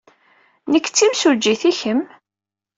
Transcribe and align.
Nekk 0.71 0.87
d 0.89 0.93
timsujjit. 0.95 1.61
I 1.71 1.73
kemm? 1.79 2.01